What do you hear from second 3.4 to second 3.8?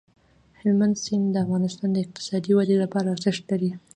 لري.